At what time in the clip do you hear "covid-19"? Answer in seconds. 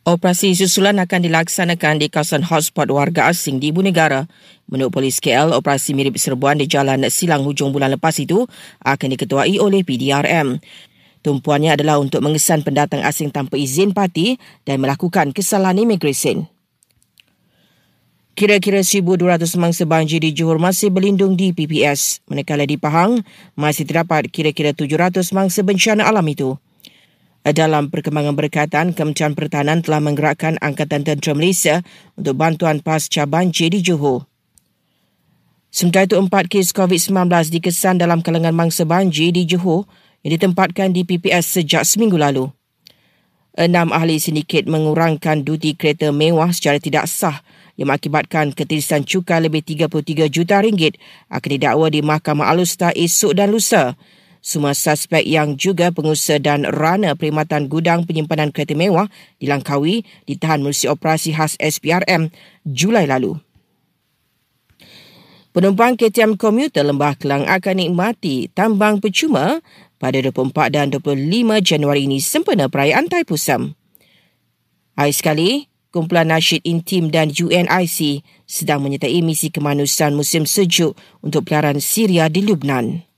36.76-37.16